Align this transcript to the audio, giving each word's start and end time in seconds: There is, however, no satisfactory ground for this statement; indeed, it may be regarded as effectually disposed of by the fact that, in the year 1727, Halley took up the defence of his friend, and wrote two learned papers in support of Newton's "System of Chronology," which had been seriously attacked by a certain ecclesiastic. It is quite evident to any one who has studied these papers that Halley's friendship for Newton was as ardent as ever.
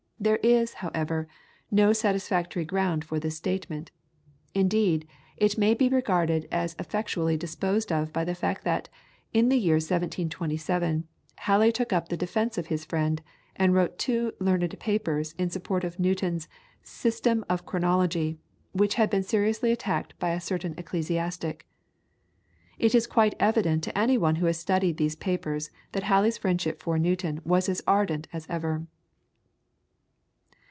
There 0.23 0.37
is, 0.43 0.73
however, 0.75 1.27
no 1.71 1.93
satisfactory 1.93 2.63
ground 2.63 3.03
for 3.03 3.19
this 3.19 3.37
statement; 3.37 3.89
indeed, 4.53 5.07
it 5.35 5.57
may 5.57 5.73
be 5.73 5.89
regarded 5.89 6.47
as 6.51 6.75
effectually 6.77 7.37
disposed 7.37 7.91
of 7.91 8.13
by 8.13 8.23
the 8.23 8.35
fact 8.35 8.63
that, 8.63 8.87
in 9.33 9.49
the 9.49 9.57
year 9.57 9.77
1727, 9.77 11.07
Halley 11.37 11.71
took 11.71 11.91
up 11.91 12.09
the 12.09 12.17
defence 12.17 12.59
of 12.59 12.67
his 12.67 12.85
friend, 12.85 13.23
and 13.55 13.73
wrote 13.73 13.97
two 13.97 14.33
learned 14.39 14.77
papers 14.79 15.33
in 15.39 15.49
support 15.49 15.83
of 15.83 15.97
Newton's 15.97 16.47
"System 16.83 17.43
of 17.49 17.65
Chronology," 17.65 18.37
which 18.73 18.93
had 18.93 19.09
been 19.09 19.23
seriously 19.23 19.71
attacked 19.71 20.19
by 20.19 20.33
a 20.33 20.39
certain 20.39 20.75
ecclesiastic. 20.77 21.65
It 22.77 22.93
is 22.93 23.07
quite 23.07 23.33
evident 23.39 23.83
to 23.85 23.97
any 23.97 24.19
one 24.19 24.35
who 24.35 24.45
has 24.45 24.59
studied 24.59 24.97
these 24.97 25.15
papers 25.15 25.71
that 25.93 26.03
Halley's 26.03 26.37
friendship 26.37 26.79
for 26.79 26.99
Newton 26.99 27.41
was 27.43 27.67
as 27.67 27.81
ardent 27.87 28.27
as 28.31 28.45
ever. 28.51 28.85